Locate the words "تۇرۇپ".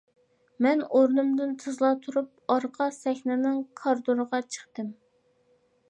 2.07-2.33